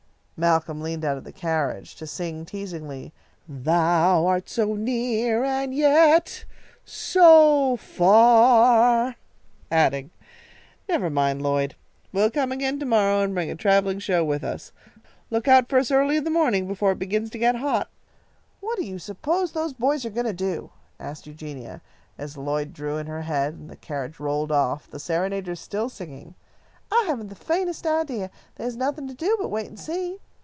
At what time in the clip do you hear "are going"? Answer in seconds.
20.07-20.25